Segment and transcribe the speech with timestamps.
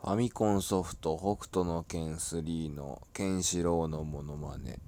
[0.00, 4.78] ファミコンソフト北斗の剣3のケンシロウのモノマネ。